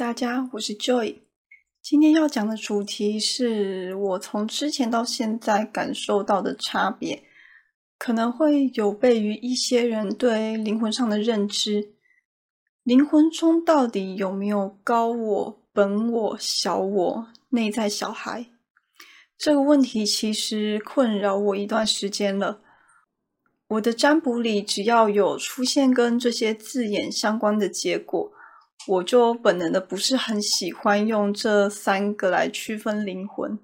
[0.00, 1.16] 大家，我是 Joy。
[1.82, 7.24] 今天要讲的主题是我从之前到现在感受到的差别，
[7.98, 11.92] 可能会有悖于一些人对灵魂上的认知。
[12.82, 18.46] 灵魂中到底有没有高我、本我、小我、内在小孩？
[19.36, 22.62] 这个问题其实困扰我一段时间了。
[23.68, 28.32] 我的占卜里，只要有出现跟这些字眼相关的结果，
[28.90, 33.56] 我就本能的不是很喜欢用这三个来区分灵魂，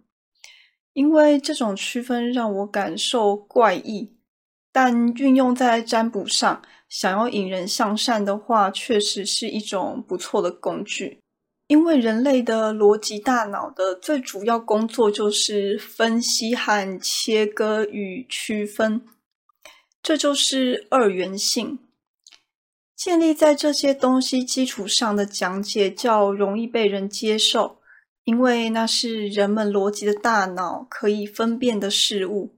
[0.93, 4.17] 因为这种区分让我感受怪异。
[4.71, 11.19] 但运用在占卜上，想要引人向善的话，确实是一种不错的工具。
[11.67, 19.03] 因为人类的逻辑大脑的最主要工作就是分析和切割与区分，
[20.01, 21.81] 这就是二元性。
[22.97, 27.79] 建立在这些东西基础上的讲解较容易被人接受，
[28.25, 32.57] 因为那是人们逻辑的大脑可以分辨的事物，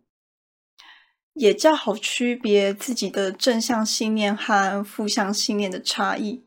[1.35, 6.45] 也较好区别自己的正向信念和负向信念的差异。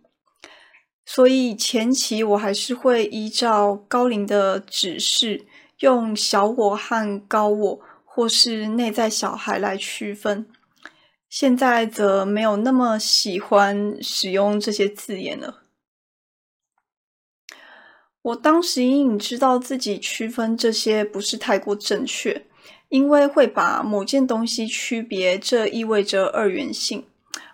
[1.05, 5.45] 所以前期我还是会依照高龄的指示，
[5.79, 10.47] 用小我和高我，或是内在小孩来区分。
[11.31, 15.63] 现在则没有那么喜欢使用这些字眼了。
[18.21, 22.45] 我当时隐隐知道自己区分这些不是太过正确，
[22.89, 27.05] 因为会把某件东西区别，这意味着二元性。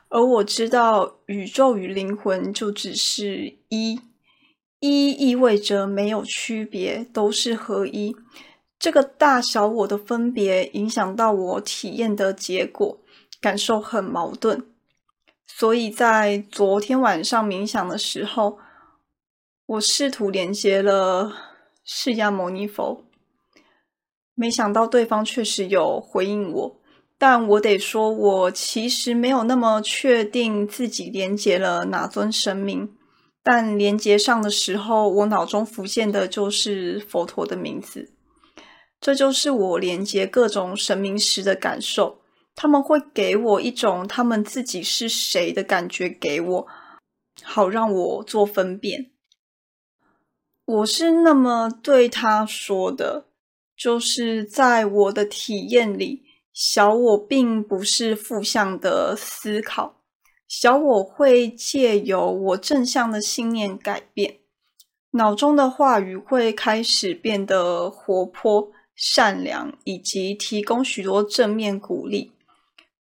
[0.09, 4.02] 而我知道宇宙与灵魂就只是一，
[4.80, 8.16] 一意味着没有区别，都是合一。
[8.80, 13.00] 这个大小我的分别影响到我体验的结果。
[13.40, 14.66] 感受很矛盾，
[15.46, 18.58] 所以在昨天晚上冥想的时候，
[19.66, 21.34] 我试图连接了
[21.84, 23.03] 释迦牟尼佛，
[24.34, 26.81] 没想到对方确实有回应我，
[27.18, 32.96] 但我得说，我其实没有那么确定自己连接了哪尊神明，
[33.44, 38.12] 但连接上的时候，我脑中浮现的就是佛陀的名字，
[39.00, 42.20] 这就是我连接各种神明时的感受。
[42.59, 46.68] 他们会给我一种他们自己是谁的感觉，给我，
[47.44, 49.12] 好让我做分辨。
[50.66, 53.28] 我是那么对他说的，
[53.75, 60.01] 就是在我的体验里，小我并不是负向的思考，
[60.47, 64.40] 小我会借由我正向的信念改变，
[65.12, 72.31] 脑中的话语会开始变得活泼、善良，以及提供许多正面鼓励。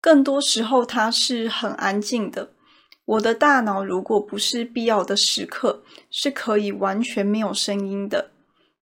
[0.04, 2.52] 更多时候，它是很安静的。
[3.06, 5.82] 我的大脑如果不是必要的时刻，
[6.12, 8.32] 是可以完全没有声音的。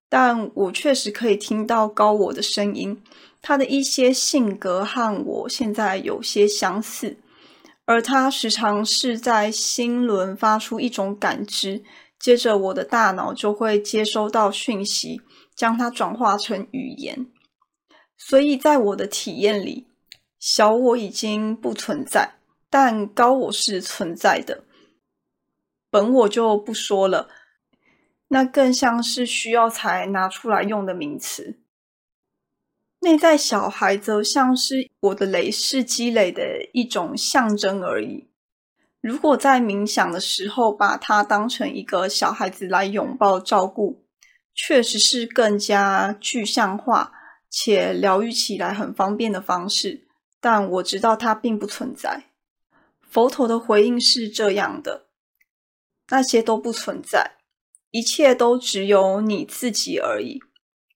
[0.09, 2.99] 但我确实可以听到高我的声音，
[3.39, 7.15] 他的一些性格和我现在有些相似，
[7.85, 11.83] 而他时常是在心轮发出一种感知，
[12.19, 15.21] 接着我的大脑就会接收到讯息，
[15.55, 17.27] 将它转化成语言。
[18.17, 19.87] 所以在我的体验里，
[20.41, 24.63] 小我已经不存在，但高我是存在的。
[25.91, 27.29] 本我就不说了，
[28.29, 31.59] 那更像是需要才拿出来用的名词。
[33.01, 38.27] 内在小孩则像是我的累世积累的一种象征而已。
[38.99, 44.03] 如果在冥想的时候把它当成一个小孩子来拥抱照顾，
[44.55, 47.11] 确实是更加具象化
[47.47, 50.07] 且疗愈起来很方便的方式。
[50.41, 52.25] 但我知道它并不存在。
[52.99, 55.05] 佛陀的回应是这样的：
[56.09, 57.37] 那些都不存在，
[57.91, 60.39] 一切都只有你自己而已。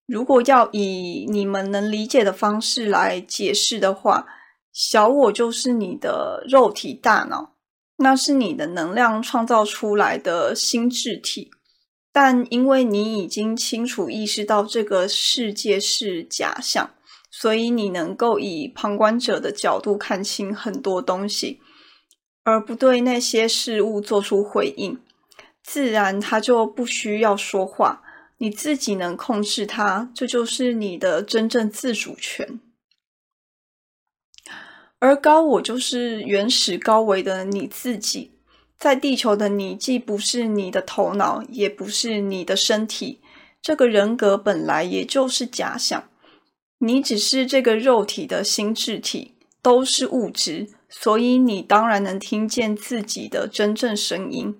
[0.07, 4.25] 如果要以你们能理解的方式来解释的话，
[4.71, 7.55] 小我就是你的肉体大脑，
[7.97, 11.51] 那是你的能量创造出来的心智体。
[12.11, 16.91] 但因为你已经清楚意识到这个世界是假象。
[17.37, 21.59] 所以你能够以旁观者的角度看清很多东西，
[22.45, 24.97] 而不对那些事物做出回应，
[25.61, 28.01] 自然他就不需要说话。
[28.37, 32.61] 你自己能控制它，这就是你的真正自主权。
[34.99, 38.31] 而高我就是原始高维的你自己，
[38.79, 43.19] 在地球的你既不是你的头脑，也不是你的身体，
[43.61, 46.09] 这个人格本来也就是假想。
[46.77, 54.59] 你只是这个肉体的心智体，都是物质，所以你当然能听见自己的真正声音。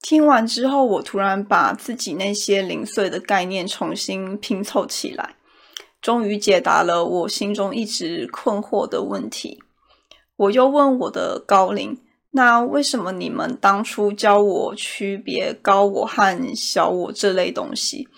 [0.00, 5.36] 听完之后，我突然把自己那些零碎的概念重新拼凑起来，
[6.00, 9.62] 终于解答了我心中一直困惑的问题。
[10.36, 12.00] 我又问我的高灵
[12.32, 18.08] ：“那为什么你们当初教我区别高我和小我这类东西？”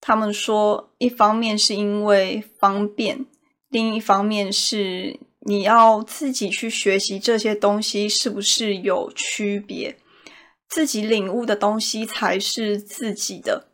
[0.00, 3.26] 他们说，一方面是因为方便，
[3.68, 9.96] 另一方面是你要自己去学习这些东西是不是有区别。
[10.68, 13.68] 自己领悟的东西才是自己的。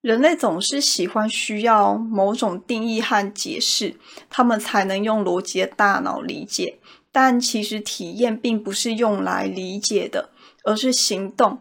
[0.00, 3.96] 人类总是喜欢需要某种定义和解释，
[4.28, 6.78] 他们才能用逻辑的大脑理解。
[7.12, 10.30] 但其实体验并不是用来理解的，
[10.64, 11.60] 而是行动。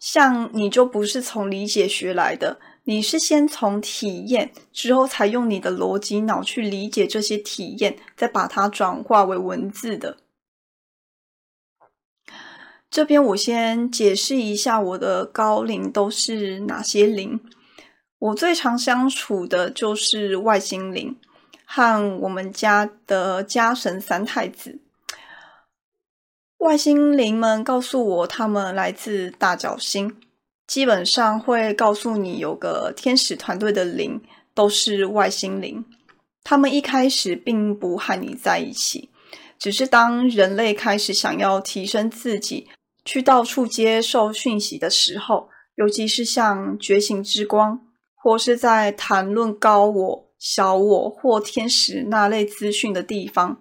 [0.00, 10.18] 像你就不是从理解学来的，你是先从体验，之后才用你的逻辑脑去理解这些体验，再把它转化为文字的。
[12.90, 17.40] 这边我先解释一下我的高灵都是哪些灵。
[18.18, 21.18] 我最常相处的就是外星灵
[21.64, 24.80] 和我们家的家神三太子。
[26.58, 30.16] 外星灵们告诉我，他们来自大角星，
[30.66, 34.22] 基本上会告诉你有个天使团队的灵
[34.54, 35.84] 都是外星灵。
[36.42, 39.10] 他们一开始并不和你在一起，
[39.58, 42.68] 只是当人类开始想要提升自己。
[43.04, 47.80] 去到处接受讯息的时候，尤其是像觉醒之光，
[48.14, 53.60] 或是在谈论高我、小我或天使那类资讯的地方，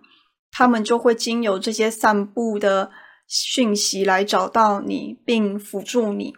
[0.52, 2.92] 他们就会经由这些散布的
[3.28, 6.34] 讯息来找到你，并辅助你。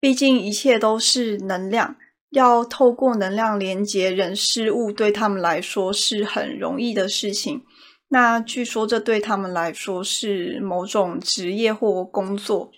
[0.00, 1.96] 毕竟一切都是能量，
[2.30, 7.64] 要透过能量连接人事物，对他们来说是很容易的事情。
[8.08, 12.72] 那据说这对他们来说是某种职业或工作。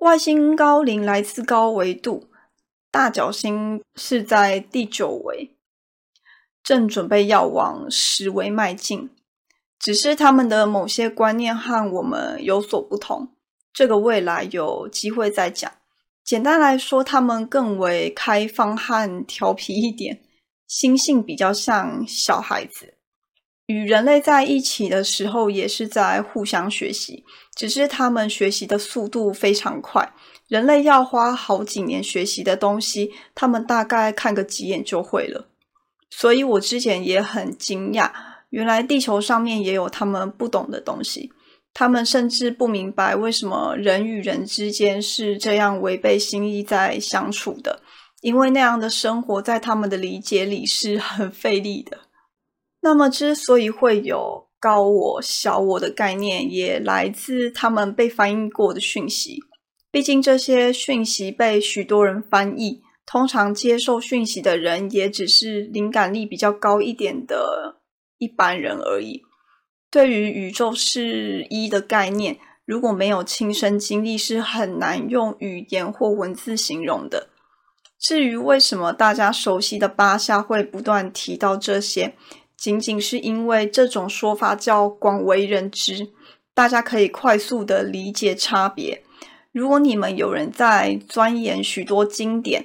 [0.00, 2.30] 外星高龄来自高维度，
[2.90, 5.56] 大角星是在第九维，
[6.62, 9.10] 正准备要往十维迈进。
[9.78, 13.34] 只是他们的某些观念和我们有所不同，
[13.72, 15.70] 这个未来有机会再讲。
[16.24, 20.20] 简单来说，他们更为开放和调皮一点，
[20.66, 22.94] 心性比较像小孩子。
[23.66, 27.24] 与人类在一起的时候，也是在互相学习，
[27.54, 30.12] 只是他们学习的速度非常快。
[30.48, 35.48] 人类要花好几年学习的东西，他们大概看个几眼就会了。
[36.10, 38.10] 所以我之前也很惊讶，
[38.50, 41.32] 原来地球上面也有他们不懂的东西。
[41.72, 47.80] 他们甚至不明白为什么人与人之间是这样违背心意在相处的，
[48.20, 51.98] 因为那样的生活在他们的理解里是很费力的。
[52.82, 59.38] 那么，之所以会有高我、小我的概念，也来自他们被翻译过的讯息。
[59.90, 67.80] 毕竟，这些讯息被许多人翻译，通常接受讯息的人也只是灵感力比较高一点的
[68.18, 69.22] 一般人而已。
[69.90, 77.28] 对于宇宙是一的概念，如果没有亲身经历，是很难用语言或文字形容的。
[77.98, 82.14] 至于为什么大家熟悉的巴夏会不断提到这些，
[82.56, 86.08] 仅仅是因为这种说法较广为人知，
[86.54, 89.02] 大家可以快速的理解差别。
[89.50, 92.64] 如果你们有人在钻研许多经典，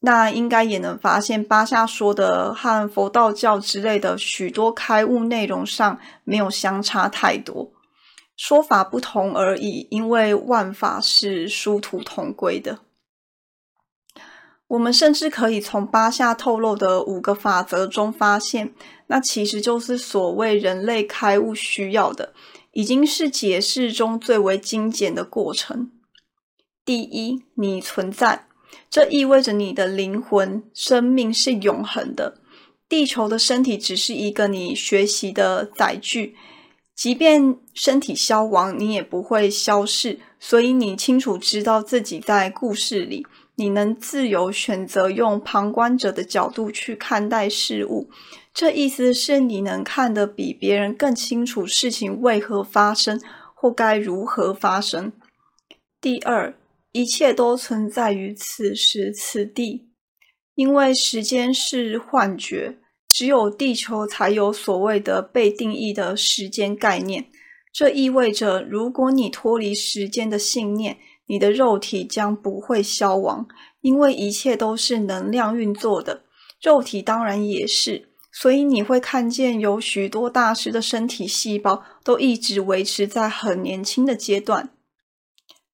[0.00, 7.70] 那应该也能发现巴夏说的和佛道教之类的许多开悟内容上没有相差太多，
[8.36, 9.86] 说法不同而已。
[9.90, 12.78] 因为万法是殊途同归的。
[14.68, 18.72] 我们甚至可以从巴夏透露的五个法则中发现，
[19.08, 22.32] 那其实就是所谓人类开悟需要的，
[22.70, 25.90] 已经是解释中最为精简的过程。
[26.84, 28.46] 第一，你存在，
[28.90, 32.38] 这意味着你的灵魂、生命是永恒的。
[32.88, 36.34] 地球的身体只是一个你学习的载具，
[36.96, 40.18] 即便身体消亡，你也不会消逝。
[40.40, 43.26] 所以你清楚知道自己在故事里。
[43.56, 48.08] 你能自由选择用旁观者的角度去看待事物，
[48.54, 53.20] 这意思是你能看得比别人更清楚事情为何发生
[53.54, 55.12] 或该如何发生。
[56.00, 56.54] 第二，
[56.92, 59.90] 一切都存在于此时此地，
[60.54, 62.78] 因为时间是幻觉，
[63.08, 67.30] 只有地球才有所谓的被定义的时间概念。
[67.72, 73.46] 这意味着，如果你脱离时间的信念，你的肉体将不会消亡，
[73.80, 76.24] 因为一切都是能量运作的，
[76.60, 78.08] 肉体当然也是。
[78.32, 84.70] 所以你会看见有许多大师的身体细胞都一直维持在很年轻的阶段。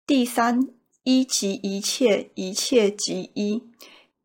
[0.06, 0.68] 第三，
[1.04, 3.62] 一即一切，一切即一。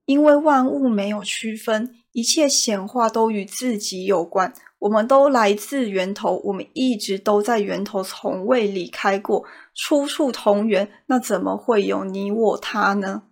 [0.05, 4.53] 因为万物没有区分，一切显化都与自己有关。
[4.79, 9.43] 我们都来自源头，我们一直都在源头，从未离开过，
[9.73, 13.23] 出处同源，那怎么会有你我他呢？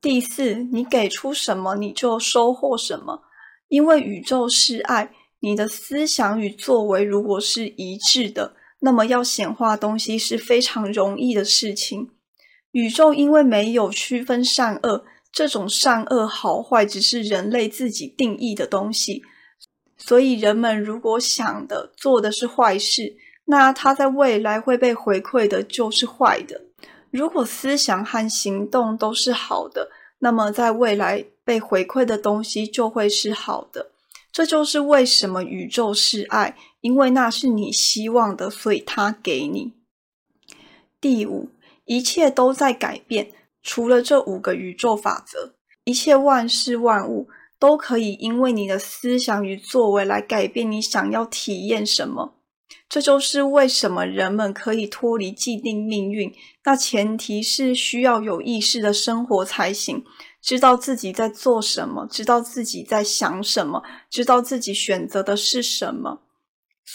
[0.00, 3.22] 第四，你给出什么，你就收获什么。
[3.68, 12.10] 因为宇宙是爱，你的思想与作为如果是一致的，那么要显化东西是非常容易的事情。
[12.72, 15.04] 宇宙因为没有区分善恶。
[15.30, 19.22] 这种善恶好坏只是人类自己定义的东西，
[19.98, 26.62] 所以人们如果想的做的是坏事，那他在未来会被回馈的就是坏的；
[27.10, 33.90] 如果思想和行动都是好的，那么在未来被回馈的东西就会是好的。
[34.32, 39.74] 这就是为什么宇宙是爱，因为那是你希望的，所以他给你。
[41.00, 41.50] 第五，
[41.84, 43.32] 一切都在改变。
[43.62, 45.54] 除了这五个宇宙法则，
[45.84, 52.34] 一切万事万物都可以因为你的思想与作为来改变你想要体验什么。
[52.88, 56.32] 这就是为什么人们可以脱离既定命运。
[56.64, 60.04] 那前提是需要有意识的生活才行，
[60.40, 66.22] 知道自己在做什么，知道自己在想什么，知道自己选择的是什么。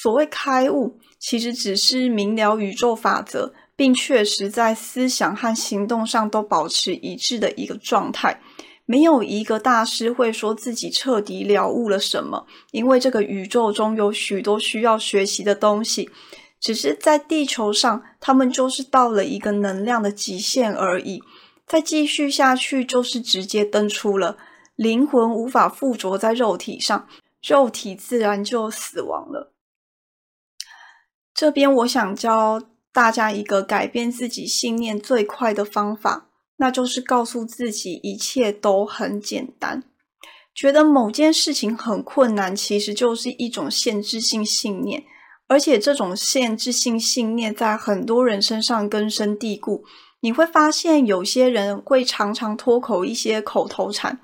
[0.02, 3.54] 所谓开悟，其实只是明了宇宙法则。
[3.76, 8.40] 并确实在思想和行动上都保持一致的一个状态。
[8.86, 16.10] 没有一个大师会说自己彻底了悟了什么，因为这个宇宙中有许多需要学习的东西。
[16.60, 21.24] 只是在地球上，他们就是到了一个能量的极限而已。
[21.66, 24.38] 再继续下去，就是直接登出了。
[24.76, 27.08] 灵魂无法附着在肉体上，
[27.42, 29.53] 肉体自然就死亡了。
[31.34, 32.62] 这边我想教。
[32.96, 39.82] 大家一个改变自己信念最快的方法，那就是告诉自己一切都很简单。
[40.54, 45.04] 觉得某件事情很困难，其实就是一种限制性信念，
[45.48, 49.84] 而且这种限制性信念在很多人身上根深蒂固。
[50.20, 54.20] 你会发现，有些人会常常脱口一些口头禅：“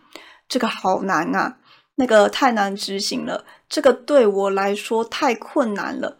[0.47, 1.57] 这个好难啊，
[1.95, 6.19] 那个太难执行了，这个对我来说太困难了。”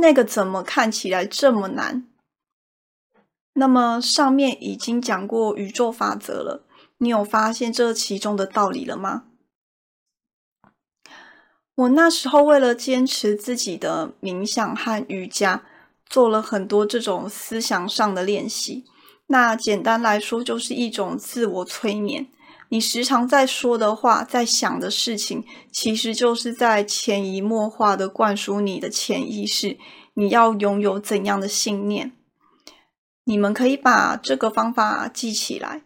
[0.00, 2.06] 那个怎么看起来这么难？
[3.54, 6.64] 那么上面已经讲过宇宙法则了，
[6.98, 9.24] 你有发现这其中的道理了吗？
[11.74, 15.64] 我那时候为了坚持自己的冥想和瑜伽，
[16.06, 18.84] 做了很多这种思想上的练习。
[19.26, 22.28] 那简单来说，就是一种自我催眠。
[22.70, 29.78] 你时常在说的话，在想的事情，其实就是在潜移默化的灌输你的潜意识。
[30.14, 32.12] 你要拥有怎样的信念？
[33.24, 35.82] 你们可以把这个方法记起来。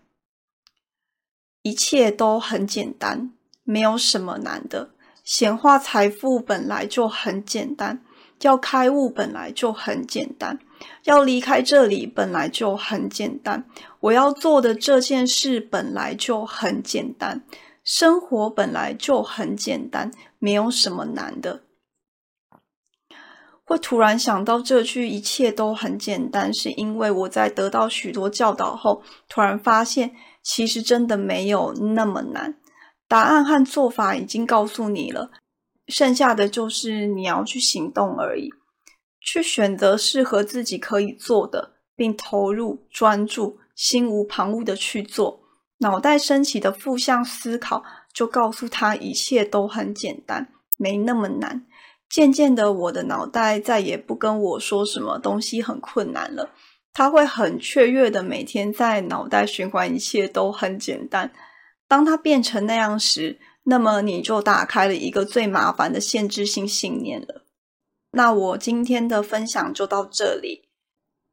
[1.62, 4.90] 一切都很简单，没有什么难的。
[5.22, 8.04] 显化财富本来就很简单，
[8.40, 10.58] 要开悟本来就很简单。
[11.04, 13.64] 要离开这里本来就很简单，
[14.00, 17.44] 我要做的这件事本来就很简单，
[17.84, 21.62] 生活本来就很简单，没有什么难的。
[23.64, 32.56] 会突然想到这句“一切都很简单”，是因为我在得到许多教导后，突然发现其实真的没有那么难，
[33.08, 35.30] 答案和做法已经告诉你了，
[35.86, 38.50] 剩下的就是你要去行动而已。
[39.24, 45.40] 去选择适合自己可以做的，并投入、专注、心无旁骛的去做。
[45.78, 50.48] 脑袋升起的负向思考，就告诉他一切都很简单，
[50.78, 51.66] 没那么难。
[52.08, 56.50] 渐渐的，我的脑袋再也不跟我说什么东西很困难了。
[56.92, 61.32] 他会很雀跃的每天在脑袋循环，一切都很简单。
[61.88, 67.41] 当他变成那样时，那么你就打开了一个最麻烦的限制性信念了。
[68.12, 70.68] 那我今天的分享就到这里，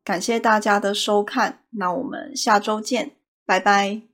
[0.04, 4.09] 感谢大家的收看，那我们下周见，拜拜。